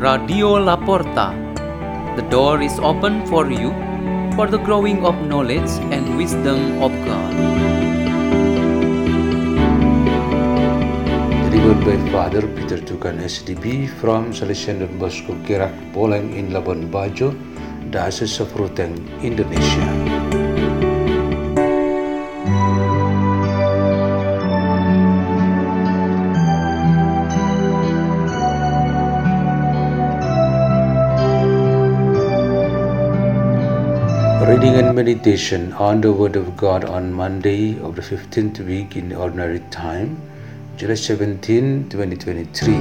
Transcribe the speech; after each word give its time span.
Radio 0.00 0.56
Laporta. 0.56 1.36
The 2.16 2.22
door 2.30 2.62
is 2.62 2.78
open 2.78 3.26
for 3.26 3.50
you 3.52 3.68
for 4.34 4.46
the 4.46 4.56
growing 4.56 5.04
of 5.04 5.14
knowledge 5.28 5.68
and 5.92 6.16
wisdom 6.16 6.80
of 6.80 6.88
God. 7.04 7.34
Delivered 11.52 11.84
by 11.84 11.98
Father 12.10 12.48
Peter 12.56 12.80
Tukan 12.80 13.20
SDB 13.20 13.92
from 14.00 14.32
Salesian 14.32 14.80
Don 14.80 14.96
Bosco 14.96 15.36
Kirak 15.44 15.76
Poleng 15.92 16.32
in 16.32 16.48
Labuan 16.48 16.88
Bajo, 16.88 17.36
Diocese 17.90 18.40
of 18.40 18.48
Ruteng, 18.56 18.96
Indonesia. 19.20 20.19
Reading 34.50 34.74
and 34.78 34.90
meditation 34.96 35.72
on 35.74 36.00
the 36.00 36.12
Word 36.12 36.34
of 36.34 36.56
God 36.56 36.84
on 36.84 37.12
Monday 37.12 37.78
of 37.78 37.94
the 37.94 38.02
15th 38.02 38.58
week 38.66 38.96
in 38.96 39.12
Ordinary 39.12 39.60
Time, 39.70 40.20
July 40.76 40.96
17, 40.96 41.88
2023. 41.88 42.74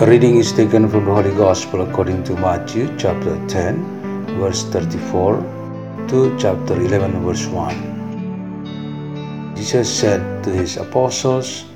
A 0.00 0.06
reading 0.06 0.38
is 0.38 0.50
taken 0.52 0.88
from 0.88 1.04
the 1.04 1.12
Holy 1.12 1.34
Gospel 1.34 1.82
according 1.82 2.24
to 2.24 2.34
Matthew 2.36 2.88
chapter 2.96 3.36
10, 3.48 4.38
verse 4.40 4.64
34 4.70 5.42
to 6.08 6.34
chapter 6.38 6.80
11, 6.80 7.22
verse 7.22 7.46
1. 7.48 9.54
Jesus 9.54 10.00
said 10.00 10.42
to 10.44 10.50
his 10.50 10.78
apostles, 10.78 11.66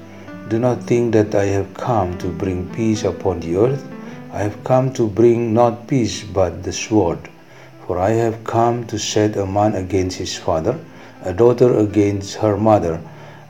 Do 0.49 0.59
not 0.59 0.85
think 0.85 1.13
that 1.13 1.35
I 1.35 1.45
have 1.45 1.75
come 1.75 2.17
to 2.19 2.29
bring 2.29 2.71
peace 2.71 3.05
upon 3.05 3.41
the 3.41 3.57
earth. 3.57 3.85
I 4.33 4.39
have 4.39 4.65
come 4.65 4.95
to 4.95 5.07
bring 5.07 5.53
not 5.53 5.87
peace 5.87 6.25
but 6.25 6.63
the 6.63 6.73
sword. 6.73 7.19
For 7.87 7.99
I 7.99 8.13
have 8.13 8.45
come 8.45 8.87
to 8.87 8.99
set 8.99 9.37
a 9.37 9.45
man 9.45 9.75
against 9.75 10.17
his 10.17 10.37
father, 10.37 10.79
a 11.23 11.35
daughter 11.35 11.77
against 11.77 12.37
her 12.37 12.57
mother, 12.57 12.99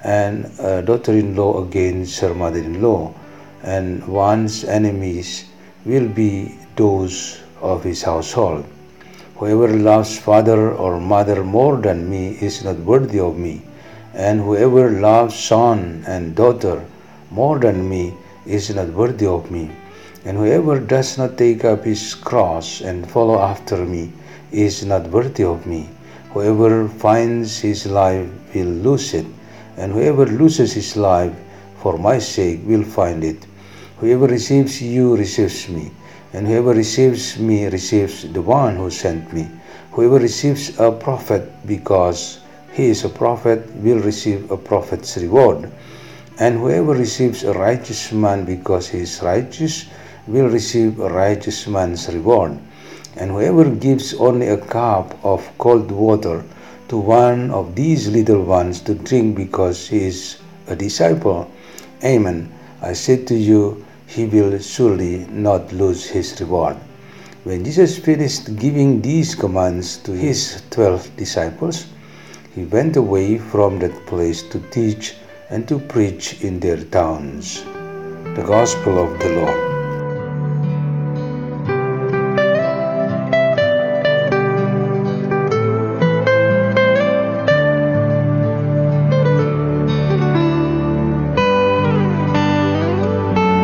and 0.03 0.51
a 0.59 0.83
daughter 0.83 1.13
in 1.13 1.37
law 1.37 1.63
against 1.63 2.19
her 2.19 2.35
mother 2.35 2.59
in 2.59 2.83
law. 2.83 3.15
And 3.63 4.05
one's 4.09 4.65
enemies 4.65 5.45
will 5.85 6.09
be 6.09 6.59
those 6.75 7.39
of 7.61 7.85
his 7.85 8.03
household. 8.03 8.65
Whoever 9.37 9.69
loves 9.69 10.19
father 10.19 10.73
or 10.73 10.99
mother 10.99 11.45
more 11.45 11.77
than 11.77 12.11
me 12.11 12.39
is 12.41 12.65
not 12.65 12.77
worthy 12.79 13.21
of 13.21 13.39
me, 13.39 13.63
and 14.19 14.41
whoever 14.41 14.91
loves 14.91 15.39
son 15.39 16.03
and 16.09 16.35
daughter 16.35 16.85
more 17.31 17.61
than 17.61 17.89
me 17.89 18.13
is 18.47 18.75
not 18.75 18.89
worthy 18.89 19.27
of 19.27 19.49
me. 19.49 19.71
And 20.25 20.37
whoever 20.37 20.81
does 20.81 21.17
not 21.17 21.39
take 21.39 21.65
up 21.65 21.85
his 21.85 22.17
cross 22.17 22.81
and 22.81 23.09
follow 23.09 23.39
after 23.39 23.77
me 23.87 24.13
is 24.51 24.85
not 24.85 25.07
worthy 25.11 25.45
of 25.45 25.67
me. 25.67 25.89
Whoever 26.35 26.89
finds 26.89 27.61
his 27.61 27.87
life 27.87 28.29
will 28.53 28.67
lose 28.67 29.15
it, 29.15 29.27
and 29.77 29.93
whoever 29.93 30.27
loses 30.27 30.73
his 30.73 30.97
life 30.97 31.33
for 31.81 31.97
my 31.97 32.19
sake 32.19 32.61
will 32.67 32.83
find 32.83 33.23
it. 33.23 33.47
Whoever 33.99 34.27
receives 34.27 34.83
you 34.83 35.17
receives 35.17 35.69
me, 35.69 35.93
and 36.33 36.47
whoever 36.47 36.75
receives 36.75 37.39
me 37.39 37.67
receives 37.67 38.31
the 38.33 38.43
one 38.43 38.75
who 38.77 38.91
sent 38.91 39.33
me. 39.33 39.49
Whoever 39.93 40.19
receives 40.19 40.79
a 40.81 40.91
prophet 40.91 41.49
because 41.67 42.41
he 42.79 42.91
is 42.91 43.03
a 43.03 43.09
prophet 43.09 43.69
will 43.83 43.99
receive 43.99 44.53
a 44.53 44.57
prophet's 44.57 45.17
reward. 45.17 45.69
And 46.39 46.61
whoever 46.61 46.93
receives 46.93 47.43
a 47.43 47.53
righteous 47.53 48.13
man 48.13 48.45
because 48.45 48.89
he 48.89 49.01
is 49.01 49.21
righteous 49.21 49.87
will 50.29 50.49
receive 50.49 51.01
a 51.01 51.09
righteous 51.09 51.67
man's 51.67 52.09
reward. 52.15 52.57
And 53.17 53.33
whoever 53.33 53.69
gives 53.69 54.15
only 54.15 54.47
a 54.47 54.57
cup 54.57 55.19
of 55.25 55.51
cold 55.59 55.91
water 55.91 56.45
to 56.87 56.97
one 56.97 57.51
of 57.51 57.75
these 57.75 58.07
little 58.07 58.45
ones 58.45 58.81
to 58.83 58.95
drink 58.95 59.37
because 59.37 59.89
he 59.89 60.07
is 60.07 60.39
a 60.69 60.77
disciple, 60.77 61.51
Amen, 62.05 62.49
I 62.81 62.93
say 62.93 63.25
to 63.25 63.35
you, 63.35 63.85
he 64.07 64.27
will 64.27 64.57
surely 64.61 65.27
not 65.31 65.73
lose 65.73 66.07
his 66.07 66.41
reward. 66.41 66.77
When 67.43 67.65
Jesus 67.65 67.99
finished 67.99 68.55
giving 68.55 69.03
these 69.03 69.35
commands 69.35 69.97
to 70.05 70.13
his 70.13 70.63
twelve 70.71 71.11
disciples, 71.17 71.87
he 72.59 72.65
went 72.65 72.97
away 72.97 73.39
from 73.39 73.79
that 73.79 73.95
place 74.07 74.43
to 74.43 74.59
teach 74.71 75.15
and 75.49 75.69
to 75.69 75.79
preach 75.79 76.43
in 76.43 76.59
their 76.59 76.83
towns. 76.87 77.63
The 78.35 78.43
Gospel 78.45 78.99
of 78.99 79.17
the 79.21 79.31
Lord. 79.39 79.63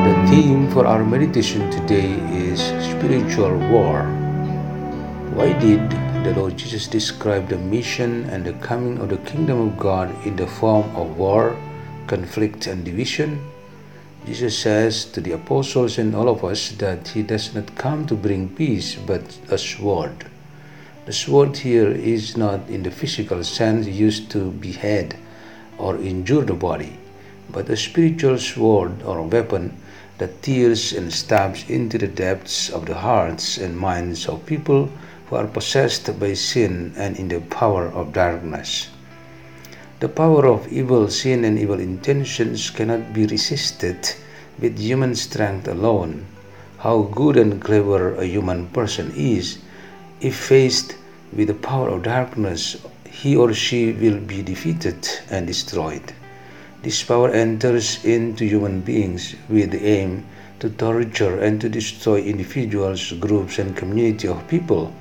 The 0.06 0.14
theme 0.30 0.70
for 0.70 0.86
our 0.86 1.04
meditation 1.04 1.68
today 1.72 2.12
is 2.30 2.60
spiritual 2.94 3.58
war. 3.74 4.04
Why 5.34 5.52
did 5.58 6.13
the 6.24 6.32
Lord 6.32 6.56
Jesus 6.56 6.88
described 6.88 7.50
the 7.50 7.58
mission 7.58 8.24
and 8.30 8.46
the 8.46 8.54
coming 8.54 8.96
of 8.96 9.10
the 9.10 9.18
kingdom 9.28 9.60
of 9.60 9.78
God 9.78 10.08
in 10.24 10.36
the 10.36 10.46
form 10.46 10.88
of 10.96 11.18
war, 11.18 11.54
conflict, 12.06 12.66
and 12.66 12.82
division? 12.82 13.44
Jesus 14.24 14.58
says 14.58 15.04
to 15.12 15.20
the 15.20 15.32
apostles 15.32 15.98
and 15.98 16.16
all 16.16 16.30
of 16.30 16.42
us 16.42 16.70
that 16.78 17.08
he 17.08 17.22
does 17.22 17.54
not 17.54 17.76
come 17.76 18.06
to 18.06 18.14
bring 18.14 18.48
peace 18.48 18.94
but 18.94 19.36
a 19.50 19.58
sword. 19.58 20.24
The 21.04 21.12
sword 21.12 21.58
here 21.58 21.90
is 21.90 22.38
not 22.38 22.70
in 22.70 22.84
the 22.84 22.90
physical 22.90 23.44
sense 23.44 23.86
used 23.86 24.30
to 24.30 24.50
behead 24.50 25.18
or 25.76 25.98
injure 25.98 26.40
the 26.40 26.54
body, 26.54 26.96
but 27.50 27.68
a 27.68 27.76
spiritual 27.76 28.38
sword 28.38 29.02
or 29.02 29.20
weapon 29.20 29.76
that 30.16 30.40
tears 30.40 30.94
and 30.94 31.12
stabs 31.12 31.68
into 31.68 31.98
the 31.98 32.08
depths 32.08 32.70
of 32.70 32.86
the 32.86 32.94
hearts 32.94 33.58
and 33.58 33.76
minds 33.76 34.26
of 34.26 34.46
people 34.46 34.88
who 35.26 35.36
are 35.36 35.46
possessed 35.46 36.18
by 36.20 36.34
sin 36.34 36.92
and 36.96 37.16
in 37.18 37.28
the 37.28 37.40
power 37.40 37.86
of 37.88 38.12
darkness. 38.12 38.88
The 40.00 40.08
power 40.08 40.46
of 40.46 40.70
evil 40.70 41.08
sin 41.08 41.44
and 41.44 41.58
evil 41.58 41.80
intentions 41.80 42.70
cannot 42.70 43.12
be 43.14 43.26
resisted 43.26 44.14
with 44.58 44.78
human 44.78 45.14
strength 45.14 45.66
alone. 45.66 46.26
How 46.78 47.02
good 47.02 47.36
and 47.36 47.60
clever 47.60 48.14
a 48.16 48.26
human 48.26 48.66
person 48.68 49.12
is, 49.16 49.58
if 50.20 50.36
faced 50.36 50.96
with 51.32 51.48
the 51.48 51.54
power 51.54 51.88
of 51.88 52.02
darkness, 52.02 52.76
he 53.08 53.36
or 53.36 53.54
she 53.54 53.92
will 53.92 54.18
be 54.20 54.42
defeated 54.42 55.08
and 55.30 55.46
destroyed. 55.46 56.12
This 56.82 57.02
power 57.02 57.30
enters 57.30 58.04
into 58.04 58.44
human 58.44 58.82
beings 58.82 59.34
with 59.48 59.70
the 59.70 59.86
aim 59.86 60.26
to 60.60 60.68
torture 60.68 61.40
and 61.40 61.60
to 61.62 61.68
destroy 61.70 62.20
individuals, 62.20 63.12
groups, 63.12 63.58
and 63.58 63.74
community 63.74 64.28
of 64.28 64.46
people. 64.48 64.92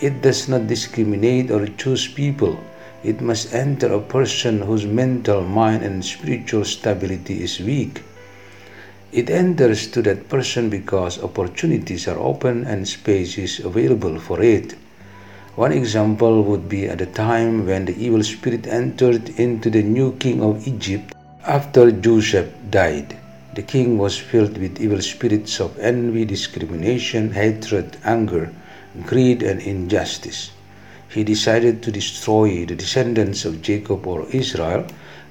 It 0.00 0.22
does 0.22 0.48
not 0.48 0.66
discriminate 0.66 1.50
or 1.50 1.66
choose 1.66 2.08
people. 2.08 2.58
It 3.04 3.20
must 3.20 3.52
enter 3.52 3.92
a 3.92 4.00
person 4.00 4.62
whose 4.62 4.86
mental, 4.86 5.42
mind, 5.42 5.82
and 5.82 6.02
spiritual 6.02 6.64
stability 6.64 7.42
is 7.42 7.60
weak. 7.60 8.02
It 9.12 9.28
enters 9.28 9.88
to 9.88 10.00
that 10.02 10.28
person 10.30 10.70
because 10.70 11.22
opportunities 11.22 12.08
are 12.08 12.18
open 12.18 12.64
and 12.64 12.88
space 12.88 13.36
is 13.36 13.60
available 13.60 14.18
for 14.18 14.40
it. 14.40 14.74
One 15.56 15.72
example 15.72 16.44
would 16.44 16.68
be 16.68 16.86
at 16.86 16.98
the 16.98 17.06
time 17.06 17.66
when 17.66 17.84
the 17.84 17.98
evil 18.02 18.22
spirit 18.22 18.66
entered 18.66 19.28
into 19.38 19.68
the 19.68 19.82
new 19.82 20.12
king 20.12 20.42
of 20.42 20.66
Egypt 20.66 21.14
after 21.44 21.90
Joseph 21.90 22.48
died. 22.70 23.18
The 23.54 23.62
king 23.62 23.98
was 23.98 24.16
filled 24.16 24.56
with 24.56 24.80
evil 24.80 25.02
spirits 25.02 25.60
of 25.60 25.78
envy, 25.78 26.24
discrimination, 26.24 27.32
hatred, 27.32 27.98
anger, 28.04 28.50
greed, 29.06 29.42
and 29.42 29.60
injustice. 29.60 30.50
He 31.08 31.24
decided 31.24 31.82
to 31.82 31.92
destroy 31.92 32.64
the 32.64 32.76
descendants 32.76 33.44
of 33.44 33.62
Jacob 33.62 34.06
or 34.06 34.26
Israel 34.30 34.86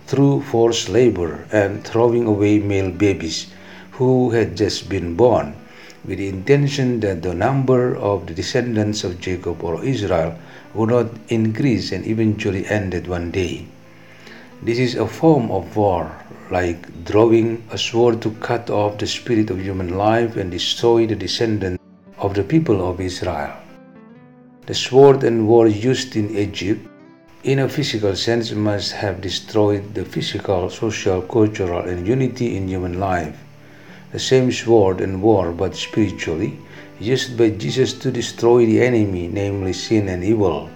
through 0.07 0.41
forced 0.41 0.89
labor 0.89 1.45
and 1.51 1.83
throwing 1.83 2.25
away 2.25 2.59
male 2.59 2.91
babies 2.91 3.47
who 3.91 4.31
had 4.31 4.57
just 4.57 4.89
been 4.89 5.15
born 5.15 5.53
with 6.05 6.17
the 6.17 6.27
intention 6.27 6.99
that 7.01 7.21
the 7.21 7.33
number 7.33 7.95
of 7.95 8.25
the 8.25 8.33
descendants 8.33 9.03
of 9.03 9.19
Jacob 9.19 9.63
or 9.63 9.83
Israel 9.83 10.37
would 10.73 10.89
not 10.89 11.07
increase 11.27 11.91
and 11.91 12.05
eventually 12.07 12.65
ended 12.67 13.07
one 13.07 13.31
day. 13.31 13.65
This 14.61 14.79
is 14.79 14.95
a 14.95 15.07
form 15.07 15.51
of 15.51 15.75
war, 15.75 16.11
like 16.49 17.05
drawing 17.05 17.63
a 17.71 17.77
sword 17.77 18.21
to 18.21 18.31
cut 18.39 18.69
off 18.69 18.97
the 18.97 19.07
spirit 19.07 19.49
of 19.49 19.61
human 19.61 19.97
life 19.97 20.35
and 20.35 20.49
destroy 20.49 21.05
the 21.05 21.15
descendants 21.15 21.78
of 22.19 22.33
the 22.33 22.43
people 22.43 22.87
of 22.89 23.01
Israel. 23.01 23.53
The 24.65 24.75
sword 24.75 25.23
and 25.23 25.47
war 25.47 25.67
used 25.67 26.15
in 26.15 26.37
Egypt 26.37 26.85
in 27.43 27.59
a 27.59 27.69
physical 27.69 28.15
sense, 28.17 28.51
must 28.51 28.91
have 28.91 29.21
destroyed 29.21 29.93
the 29.93 30.03
physical, 30.03 30.69
social, 30.69 31.21
cultural, 31.21 31.87
and 31.87 32.05
unity 32.05 32.57
in 32.57 32.67
human 32.67 32.99
life. 32.99 33.37
The 34.11 34.19
same 34.19 34.51
sword 34.51 34.99
and 34.99 35.21
war, 35.21 35.53
but 35.53 35.75
spiritually, 35.75 36.59
used 36.99 37.37
by 37.37 37.51
Jesus 37.51 37.93
to 37.93 38.11
destroy 38.11 38.65
the 38.65 38.81
enemy, 38.81 39.29
namely 39.29 39.71
sin 39.71 40.09
and 40.09 40.21
evil. 40.21 40.69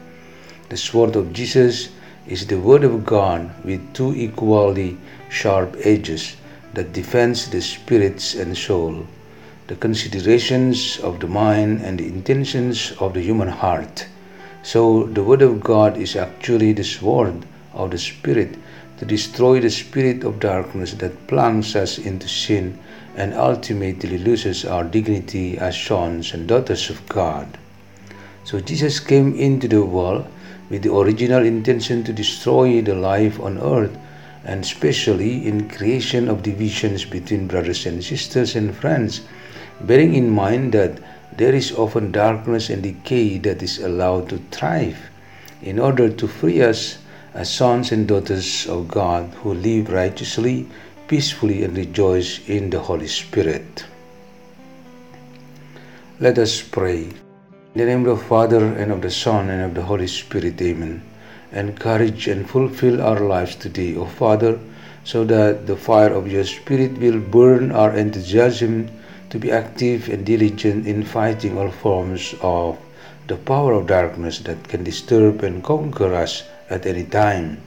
The 0.70 0.78
sword 0.78 1.18
of 1.18 1.34
Jesus 1.34 1.90
is 2.28 2.48
the 2.48 2.60
Word 2.60 2.86
of 2.86 3.06
God 3.06 3.52
with 3.66 3.94
two 3.94 4.16
equally 4.16 4.98
sharp 5.30 5.76
edges 5.84 6.38
that 6.76 6.94
defends 6.94 7.50
the 7.50 7.62
spirits 7.62 8.36
and 8.36 8.58
soul, 8.58 9.06
the 9.68 9.76
considerations 9.76 11.00
of 11.00 11.20
the 11.20 11.28
mind 11.28 11.80
and 11.82 11.98
the 11.98 12.06
intentions 12.06 12.92
of 13.00 13.14
the 13.14 13.22
human 13.22 13.48
heart. 13.48 14.06
So, 14.62 15.06
the 15.06 15.24
Word 15.24 15.42
of 15.42 15.62
God 15.62 15.98
is 15.98 16.16
actually 16.16 16.74
the 16.74 16.84
sword 16.84 17.46
of 17.74 17.92
the 17.92 17.98
Spirit 17.98 18.58
to 18.98 19.06
destroy 19.06 19.60
the 19.60 19.70
spirit 19.70 20.24
of 20.24 20.40
darkness 20.40 20.94
that 20.96 21.28
plunges 21.28 21.76
us 21.76 21.98
into 21.98 22.28
sin 22.28 22.78
and 23.16 23.34
ultimately 23.34 24.18
loses 24.18 24.66
our 24.66 24.84
dignity 24.84 25.58
as 25.58 25.80
sons 25.80 26.34
and 26.34 26.48
daughters 26.48 26.90
of 26.90 27.08
God. 27.08 27.58
So, 28.44 28.60
Jesus 28.60 29.00
came 29.00 29.34
into 29.36 29.68
the 29.68 29.84
world 29.84 30.28
with 30.70 30.84
the 30.84 30.94
original 30.94 31.46
intention 31.46 32.04
to 32.04 32.14
destroy 32.14 32.82
the 32.82 32.96
life 32.96 33.40
on 33.40 33.60
earth 33.60 33.98
and 34.44 34.64
especially 34.64 35.48
in 35.48 35.70
creation 35.70 36.28
of 36.28 36.44
divisions 36.44 37.06
between 37.06 37.48
brothers 37.48 37.86
and 37.86 38.04
sisters 38.04 38.56
and 38.56 38.76
friends 38.76 39.22
bearing 39.86 40.16
in 40.16 40.30
mind 40.30 40.72
that 40.74 41.00
there 41.38 41.54
is 41.54 41.72
often 41.72 42.12
darkness 42.12 42.70
and 42.70 42.84
decay 42.84 43.38
that 43.40 43.64
is 43.64 43.80
allowed 43.80 44.30
to 44.30 44.38
thrive 44.52 45.10
in 45.62 45.80
order 45.80 46.10
to 46.10 46.28
free 46.28 46.62
us 46.62 46.98
as 47.34 47.50
sons 47.52 47.92
and 47.92 48.08
daughters 48.08 48.68
of 48.68 48.88
God 48.88 49.30
who 49.42 49.54
live 49.54 49.90
righteously, 49.90 50.68
peacefully, 51.08 51.64
and 51.64 51.76
rejoice 51.76 52.48
in 52.48 52.70
the 52.70 52.80
Holy 52.80 53.08
Spirit. 53.08 53.86
Let 56.20 56.38
us 56.38 56.62
pray. 56.62 57.10
In 57.74 57.80
the 57.80 57.86
name 57.86 58.06
of 58.06 58.20
the 58.20 58.26
Father, 58.26 58.64
and 58.64 58.92
of 58.92 59.02
the 59.02 59.10
Son, 59.10 59.50
and 59.50 59.64
of 59.64 59.74
the 59.74 59.82
Holy 59.82 60.08
Spirit, 60.08 60.62
Amen. 60.62 61.02
Encourage 61.52 62.28
and 62.28 62.48
fulfill 62.48 63.02
our 63.02 63.20
lives 63.20 63.56
today, 63.56 63.96
O 63.96 64.06
Father, 64.06 64.60
so 65.04 65.26
that 65.26 65.66
the 65.66 65.76
fire 65.76 66.14
of 66.14 66.32
your 66.32 66.44
Spirit 66.44 66.98
will 67.00 67.20
burn 67.20 67.72
our 67.72 67.96
enthusiasm 67.96 68.90
to 69.34 69.40
be 69.40 69.52
active 69.52 70.10
and 70.10 70.28
diligent 70.28 70.86
in 70.86 71.02
fighting 71.04 71.58
all 71.58 71.72
forms 71.72 72.36
of 72.44 72.78
the 73.26 73.36
power 73.36 73.74
of 73.74 73.88
darkness 73.88 74.38
that 74.46 74.70
can 74.70 74.84
disturb 74.84 75.44
and 75.44 75.64
conquer 75.64 76.14
us 76.14 76.44
at 76.70 76.86
any 76.86 77.04
time. 77.04 77.58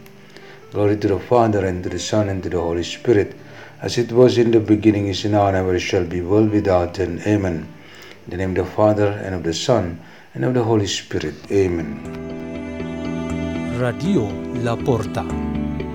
Glory 0.70 0.96
to 0.96 1.08
the 1.08 1.18
Father, 1.18 1.66
and 1.66 1.82
to 1.82 1.88
the 1.88 1.98
Son, 1.98 2.28
and 2.28 2.40
to 2.40 2.48
the 2.48 2.60
Holy 2.60 2.84
Spirit, 2.84 3.34
as 3.82 3.98
it 3.98 4.12
was 4.12 4.38
in 4.38 4.52
the 4.52 4.60
beginning, 4.60 5.08
is 5.08 5.24
now, 5.24 5.48
and 5.48 5.56
ever 5.56 5.76
shall 5.80 6.04
be, 6.04 6.20
world 6.20 6.50
without 6.52 7.00
end. 7.00 7.20
Amen. 7.26 7.66
In 8.26 8.30
the 8.30 8.36
name 8.36 8.50
of 8.50 8.64
the 8.64 8.70
Father, 8.70 9.08
and 9.24 9.34
of 9.34 9.42
the 9.42 9.54
Son, 9.54 9.98
and 10.34 10.44
of 10.44 10.54
the 10.54 10.62
Holy 10.62 10.86
Spirit. 10.86 11.34
Amen. 11.50 11.98
Radio 13.80 14.30
La 14.62 14.76
Porta. 14.76 15.26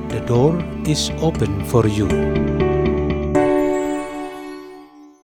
The 0.09 0.19
door 0.27 0.61
is 0.85 1.11
open 1.21 1.63
for 1.63 1.87
you. 1.87 2.50